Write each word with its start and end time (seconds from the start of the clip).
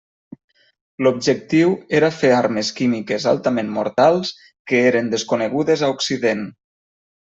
L'objectiu 1.07 1.75
era 1.99 2.09
fer 2.23 2.33
armes 2.39 2.73
químiques 2.81 3.29
altament 3.35 3.71
mortals 3.79 4.35
que 4.73 4.85
eren 4.91 5.17
desconegudes 5.17 5.87
a 5.91 5.95
Occident. 5.99 6.49